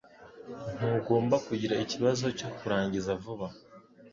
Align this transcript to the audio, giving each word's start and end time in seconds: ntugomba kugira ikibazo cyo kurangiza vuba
ntugomba 0.75 1.35
kugira 1.47 1.75
ikibazo 1.83 2.25
cyo 2.37 2.49
kurangiza 2.57 3.11
vuba 3.23 3.47